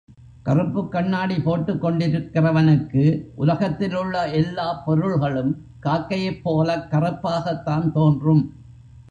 [0.43, 3.03] கறுப்புக் கண்ணாடி போட்டுக் கொண்டிருக்கிறவனுக்கு
[3.35, 5.51] உலகத்திலுள்ள எல்லாப் பொருள்களும்
[5.79, 8.43] காக்கையைப் போலக் கறுப்பாகத்தான் தோன்றும்.